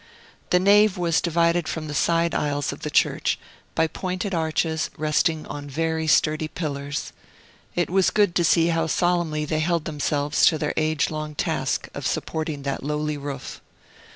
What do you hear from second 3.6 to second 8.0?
by pointed arches resting on very sturdy pillars: it